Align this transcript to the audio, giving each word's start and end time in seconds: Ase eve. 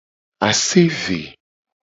Ase 0.47 0.79
eve. 0.89 1.21